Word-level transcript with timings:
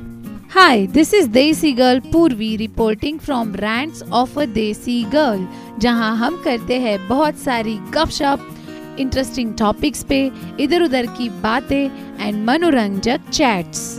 Hi, 0.00 0.86
this 0.86 1.12
is 1.12 1.28
Desi 1.28 1.76
Girl 1.76 2.00
Purvi 2.00 2.58
reporting 2.58 3.18
from 3.18 3.52
Rants 3.52 4.02
of 4.12 4.36
a 4.36 4.46
Desi 4.46 5.10
Girl, 5.10 5.46
जहाँ 5.78 6.16
हम 6.16 6.42
करते 6.44 6.78
हैं 6.80 7.08
बहुत 7.08 7.38
सारी 7.38 7.74
गपशप 7.74 8.48
इंटरेस्टिंग 9.00 9.54
टॉपिक्स 9.54 10.04
पे 10.04 10.30
इधर 10.60 10.82
उधर 10.82 11.06
की 11.06 11.28
बातें 11.28 11.90
एंड 12.20 12.44
मनोरंजक 12.44 13.20
चैट्स 13.32 13.98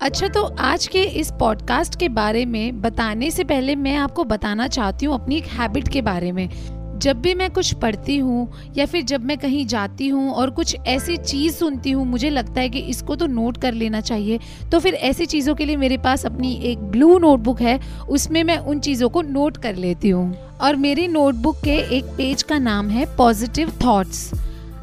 अच्छा 0.00 0.28
तो 0.28 0.42
आज 0.58 0.86
के 0.86 1.02
इस 1.02 1.30
पॉडकास्ट 1.40 1.98
के 2.00 2.08
बारे 2.08 2.44
में 2.46 2.80
बताने 2.80 3.30
से 3.30 3.44
पहले 3.44 3.76
मैं 3.76 3.96
आपको 3.96 4.24
बताना 4.24 4.68
चाहती 4.68 5.06
हूँ 5.06 5.14
अपनी 5.14 5.36
एक 5.36 5.44
हैबिट 5.44 5.88
के 5.88 6.02
बारे 6.02 6.32
में। 6.32 6.79
जब 7.00 7.20
भी 7.22 7.34
मैं 7.34 7.48
कुछ 7.50 7.72
पढ़ती 7.74 8.16
हूँ 8.18 8.72
या 8.76 8.86
फिर 8.86 9.02
जब 9.02 9.24
मैं 9.24 9.36
कहीं 9.38 9.64
जाती 9.66 10.08
हूँ 10.08 10.30
और 10.32 10.50
कुछ 10.50 10.76
ऐसी 10.86 11.16
चीज़ 11.16 11.54
सुनती 11.54 11.90
हूँ, 11.90 12.04
मुझे 12.06 12.30
लगता 12.30 12.60
है 12.60 12.68
कि 12.68 12.78
इसको 12.78 13.16
तो 13.16 13.26
नोट 13.26 13.56
कर 13.56 13.74
लेना 13.74 14.00
चाहिए। 14.00 14.38
तो 14.72 14.78
फिर 14.78 14.94
ऐसी 14.94 15.26
चीज़ों 15.26 15.54
के 15.54 15.64
लिए 15.64 15.76
मेरे 15.76 15.96
पास 15.98 16.26
अपनी 16.26 16.52
एक 16.62 16.78
ब्लू 16.90 17.18
नोटबुक 17.18 17.60
है, 17.60 17.78
उसमें 18.08 18.42
मैं 18.44 18.58
उन 18.58 18.80
चीज़ों 18.80 19.08
को 19.08 19.22
नोट 19.22 19.56
कर 19.56 19.76
लेती 19.76 20.10
हूँ। 20.10 20.34
और 20.60 20.76
मेरी 20.76 21.06
नोटबुक 21.08 21.56
के 21.64 21.76
एक 21.96 22.04
पेज 22.16 22.42
का 22.42 22.58
नाम 22.58 22.88
है 22.90 23.04
पॉजिटिव 23.16 23.72
थॉट्स 23.84 24.30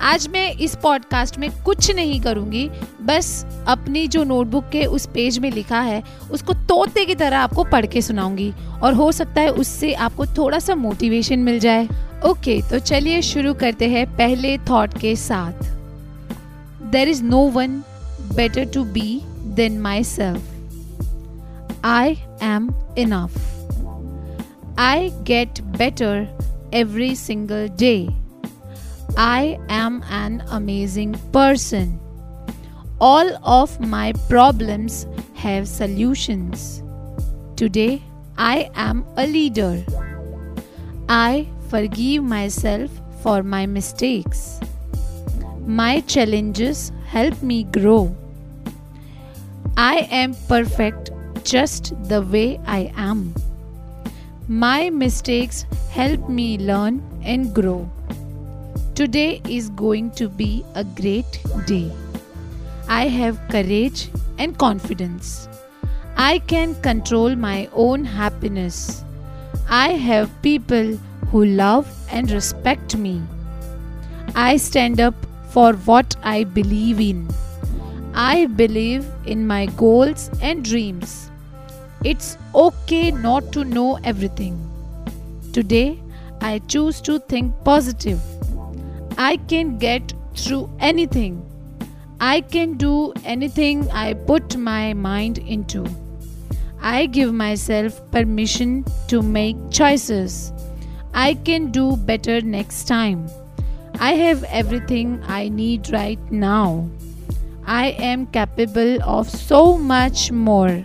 आज 0.00 0.26
मैं 0.28 0.50
इस 0.52 0.74
पॉडकास्ट 0.82 1.38
में 1.38 1.50
कुछ 1.64 1.90
नहीं 1.90 2.20
करूँगी, 2.20 2.68
बस 3.02 3.44
अपनी 3.68 4.06
जो 4.08 4.22
नोटबुक 4.24 4.68
के 4.68 4.84
उस 4.84 5.06
पेज 5.06 5.38
में 5.38 5.50
लिखा 5.52 5.80
है, 5.80 6.02
उसको 6.30 6.52
तोते 6.52 7.04
की 7.04 7.14
तरह 7.14 7.38
आपको 7.38 7.64
पढ़ 7.64 7.86
के 7.86 8.02
सुनाऊँगी 8.02 8.52
और 8.82 8.94
हो 8.94 9.10
सकता 9.12 9.40
है 9.40 9.50
उससे 9.50 9.92
आपको 9.94 10.26
थोड़ा 10.26 10.58
सा 10.58 10.74
मोटिवेशन 10.74 11.38
मिल 11.38 11.58
जाए। 11.58 11.88
ओके 12.26 12.60
तो 12.70 12.78
चलिए 12.78 13.20
शुरू 13.22 13.54
करते 13.54 13.88
हैं 13.88 14.06
पहले 14.16 14.56
थॉट 14.58 14.98
के 14.98 15.14
साथ। 15.16 15.68
There 16.92 17.08
is 17.08 17.22
no 17.22 17.40
one 17.48 17.82
better 18.34 18.64
to 18.64 18.84
be 18.84 19.20
than 19.56 19.78
myself 20.04 21.84
I 21.84 22.16
am 22.42 22.70
enough 22.98 23.38
I 24.78 25.10
get 25.22 25.60
better 25.78 26.70
every 26.74 27.14
single 27.16 27.68
day 27.78 27.94
I 29.16 29.58
am 29.68 30.04
an 30.08 30.42
amazing 30.50 31.14
person. 31.32 31.98
All 33.00 33.28
of 33.44 33.80
my 33.80 34.12
problems 34.28 35.06
have 35.34 35.66
solutions. 35.68 36.82
Today, 37.56 38.02
I 38.38 38.70
am 38.74 39.04
a 39.16 39.26
leader. 39.26 39.84
I 41.08 41.48
forgive 41.68 42.22
myself 42.24 42.90
for 43.22 43.42
my 43.42 43.66
mistakes. 43.66 44.60
My 45.66 46.00
challenges 46.00 46.92
help 47.06 47.42
me 47.42 47.64
grow. 47.64 48.16
I 49.76 50.08
am 50.10 50.34
perfect 50.48 51.10
just 51.44 51.94
the 52.08 52.22
way 52.22 52.60
I 52.66 52.92
am. 52.96 53.34
My 54.46 54.90
mistakes 54.90 55.64
help 55.90 56.28
me 56.28 56.58
learn 56.58 57.02
and 57.22 57.54
grow. 57.54 57.90
Today 58.94 59.40
is 59.48 59.70
going 59.70 60.10
to 60.12 60.28
be 60.28 60.64
a 60.74 60.84
great 60.84 61.40
day. 61.66 61.90
I 62.88 63.06
have 63.06 63.40
courage 63.48 64.08
and 64.38 64.58
confidence. 64.58 65.48
I 66.16 66.40
can 66.40 66.74
control 66.82 67.34
my 67.36 67.68
own 67.72 68.04
happiness. 68.04 69.04
I 69.68 69.92
have 69.92 70.30
people 70.42 70.96
who 71.30 71.44
love 71.44 71.88
and 72.10 72.30
respect 72.30 72.96
me. 72.96 73.22
I 74.34 74.56
stand 74.56 75.00
up 75.00 75.14
for 75.50 75.72
what 75.72 76.16
I 76.22 76.44
believe 76.44 77.00
in. 77.00 77.28
I 78.12 78.46
believe 78.46 79.06
in 79.24 79.46
my 79.46 79.66
goals 79.66 80.30
and 80.42 80.64
dreams. 80.64 81.30
It's 82.04 82.36
okay 82.54 83.12
not 83.12 83.52
to 83.52 83.64
know 83.64 83.98
everything. 84.04 84.58
Today, 85.52 86.00
I 86.40 86.58
choose 86.66 87.00
to 87.02 87.18
think 87.20 87.54
positive. 87.64 88.20
I 89.18 89.36
can 89.48 89.78
get 89.78 90.12
through 90.34 90.70
anything. 90.80 91.46
I 92.20 92.40
can 92.40 92.76
do 92.76 93.12
anything 93.24 93.90
I 93.90 94.14
put 94.14 94.56
my 94.56 94.92
mind 94.94 95.38
into. 95.38 95.86
I 96.80 97.06
give 97.06 97.32
myself 97.32 98.00
permission 98.10 98.84
to 99.08 99.22
make 99.22 99.56
choices. 99.70 100.52
I 101.12 101.34
can 101.34 101.70
do 101.70 101.96
better 101.96 102.40
next 102.40 102.84
time. 102.84 103.28
I 103.98 104.12
have 104.14 104.44
everything 104.44 105.22
I 105.26 105.48
need 105.48 105.90
right 105.92 106.18
now. 106.30 106.88
I 107.66 107.88
am 108.10 108.26
capable 108.26 109.02
of 109.02 109.28
so 109.28 109.76
much 109.76 110.32
more. 110.32 110.84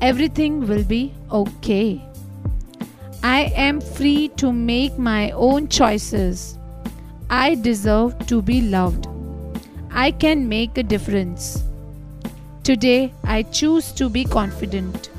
Everything 0.00 0.66
will 0.66 0.84
be 0.84 1.12
okay. 1.30 2.02
I 3.22 3.52
am 3.54 3.80
free 3.80 4.28
to 4.36 4.52
make 4.52 4.96
my 4.98 5.32
own 5.32 5.68
choices. 5.68 6.58
I 7.30 7.56
deserve 7.56 8.26
to 8.28 8.40
be 8.40 8.62
loved. 8.62 9.06
I 9.90 10.12
can 10.12 10.48
make 10.48 10.78
a 10.78 10.82
difference. 10.82 11.62
Today, 12.64 13.12
I 13.22 13.42
choose 13.42 13.92
to 13.92 14.08
be 14.08 14.24
confident. 14.24 15.10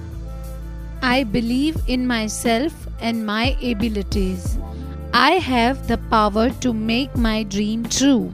I 1.03 1.23
believe 1.23 1.77
in 1.85 2.07
myself 2.07 2.73
and 2.99 3.27
my 3.27 3.55
abilities. 3.61 4.57
I 5.13 5.33
have 5.33 5.87
the 5.87 5.99
power 6.09 6.49
to 6.61 6.73
make 6.73 7.15
my 7.15 7.43
dream 7.43 7.85
true. 7.85 8.33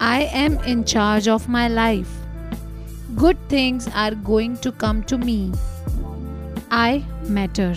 I 0.00 0.22
am 0.32 0.58
in 0.60 0.86
charge 0.86 1.28
of 1.28 1.50
my 1.50 1.68
life. 1.68 2.10
Good 3.16 3.36
things 3.50 3.86
are 3.94 4.14
going 4.14 4.56
to 4.58 4.72
come 4.72 5.02
to 5.04 5.18
me. 5.18 5.52
I 6.70 7.04
matter. 7.28 7.76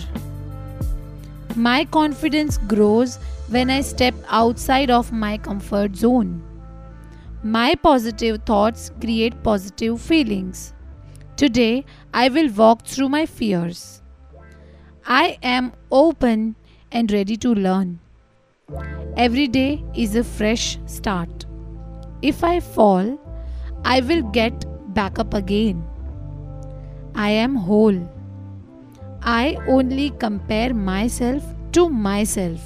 My 1.56 1.86
confidence 1.86 2.58
grows 2.58 3.18
when 3.48 3.70
I 3.70 3.80
step 3.80 4.14
outside 4.28 4.90
of 4.90 5.10
my 5.10 5.38
comfort 5.38 5.96
zone. 5.96 6.42
My 7.42 7.74
positive 7.74 8.42
thoughts 8.44 8.90
create 9.00 9.42
positive 9.42 9.98
feelings. 9.98 10.74
Today, 11.36 11.86
I 12.12 12.28
will 12.28 12.50
walk 12.50 12.84
through 12.84 13.08
my 13.08 13.24
fears. 13.24 14.02
I 15.06 15.38
am 15.42 15.72
open 15.90 16.56
and 16.92 17.10
ready 17.10 17.38
to 17.38 17.54
learn. 17.54 18.00
Every 19.16 19.48
day 19.48 19.82
is 19.94 20.14
a 20.14 20.24
fresh 20.24 20.78
start. 20.84 21.46
If 22.20 22.44
I 22.44 22.60
fall, 22.60 23.18
I 23.82 24.00
will 24.00 24.22
get 24.24 24.66
back 24.92 25.18
up 25.18 25.32
again. 25.32 25.82
I 27.14 27.30
am 27.30 27.54
whole. 27.54 28.15
I 29.22 29.56
only 29.66 30.10
compare 30.10 30.72
myself 30.74 31.42
to 31.72 31.88
myself. 31.88 32.60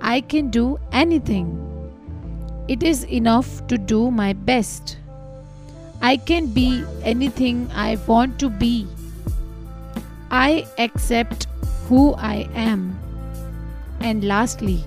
I 0.00 0.20
can 0.20 0.50
do 0.50 0.78
anything. 0.92 1.48
It 2.68 2.82
is 2.82 3.04
enough 3.04 3.66
to 3.66 3.78
do 3.78 4.10
my 4.10 4.32
best. 4.32 4.98
I 6.00 6.16
can 6.16 6.46
be 6.46 6.84
anything 7.02 7.70
I 7.74 7.96
want 8.06 8.38
to 8.40 8.50
be. 8.50 8.86
I 10.30 10.66
accept 10.78 11.46
who 11.88 12.14
I 12.14 12.48
am. 12.54 12.98
And 14.00 14.22
lastly, 14.22 14.84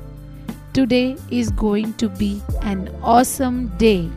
today 0.73 1.17
is 1.29 1.51
going 1.51 1.94
to 1.95 2.07
be 2.07 2.41
an 2.61 2.89
awesome 3.01 3.67
day. 3.77 4.09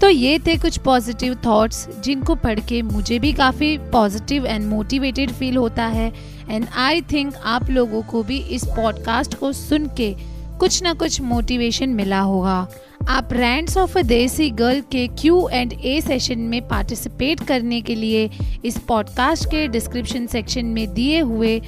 तो 0.00 0.08
ये 0.08 0.38
थे 0.38 0.56
कुछ 0.56 0.76
positive 0.78 1.34
thoughts 1.46 1.86
जिनको 2.04 2.34
पढ़ 2.34 2.58
के 2.60 2.80
मुझे 2.82 3.18
भी 3.18 3.32
काफ़ी 3.32 3.76
पॉजिटिव 3.92 4.46
एंड 4.46 4.64
मोटिवेटेड 4.64 5.30
फील 5.30 5.56
होता 5.56 5.84
है। 5.86 6.12
एंड 6.50 6.66
आई 6.76 7.00
थिंक 7.02 7.34
आप 7.44 7.70
लोगों 7.70 8.02
को 8.02 8.22
भी 8.22 8.38
इस 8.38 8.64
पॉडकास्ट 8.66 9.34
को 9.34 9.52
सुन 9.52 9.86
के 9.96 10.14
कुछ 10.58 10.82
ना 10.82 10.92
कुछ 10.92 11.20
मोटिवेशन 11.20 11.88
मिला 11.88 12.20
होगा। 12.20 12.66
आप 13.08 13.32
रैंड्स 13.32 13.76
ऑफ़ 13.76 13.98
अ 13.98 14.02
देसी 14.02 14.50
गर्ल 14.50 14.80
के 14.92 15.06
क्यू 15.20 15.48
एंड 15.48 15.72
ए 15.74 16.00
सेशन 16.00 16.38
में 16.40 16.60
पार्टिसिपेट 16.68 17.40
करने 17.40 17.80
के 17.80 17.94
लिए 17.94 18.30
इस 18.64 18.78
पॉडकास्ट 18.78 19.46
के 19.46 19.66
डिस्क्रिप्शन 19.68 20.26
सेक्शन 20.26 20.66
में 20.66 20.86
दिए 20.94 21.20
हुए 21.20 21.60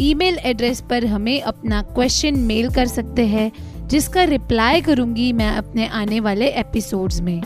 ईमेल 0.00 0.38
एड्रेस 0.44 0.80
पर 0.90 1.06
हमें 1.06 1.40
अपना 1.40 1.82
क्वेश्चन 1.84 2.38
मेल 2.38 2.70
कर 2.70 2.86
सकते 2.86 3.26
हैं, 3.26 3.50
जिसका 3.88 4.22
रिप्लाई 4.24 4.80
करूँगी 4.80 5.32
मैं 5.32 5.50
अपने 5.50 5.86
आने 5.88 6.20
वाले 6.20 6.48
एपिसोड्स 6.50 7.20
में। 7.20 7.40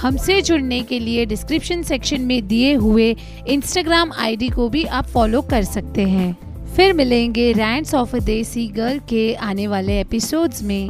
हमसे 0.00 0.42
जुड़ने 0.42 0.80
के 0.82 0.98
लिए 0.98 1.26
डिस्क्रिप्शन 1.26 1.82
सेक्शन 1.82 2.20
में 2.20 2.48
दिए 2.48 2.74
हुए 2.74 3.16
इंस्टाग्राम 3.48 4.12
आईडी 4.12 4.48
को 4.48 4.68
भी 4.68 4.84
आप 4.84 5.04
फॉलो 5.04 5.42
कर 5.42 5.62
सकते 5.64 6.02
हैं। 6.02 6.36
फिर 6.76 6.92
मिलेंगे 6.92 7.52
रैंड्स 7.52 7.94
ऑफ़ 7.94 8.16
अ 8.16 8.18
देसी 8.18 8.66
गर्ल 8.66 8.98
के 8.98 9.34
आने 9.34 9.66
वाले 9.66 10.00
एपिसोड्स 10.00 10.62
में। 10.62 10.88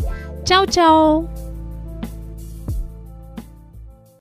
चाओ 0.49 0.65
चाओ। 0.65 1.23